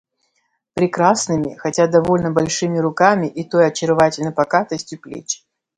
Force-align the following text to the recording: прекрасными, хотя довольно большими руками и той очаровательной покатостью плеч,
прекрасными, 0.73 1.53
хотя 1.59 1.85
довольно 1.85 2.31
большими 2.31 2.79
руками 2.79 3.27
и 3.27 3.47
той 3.47 3.67
очаровательной 3.67 4.31
покатостью 4.31 4.99
плеч, 4.99 5.45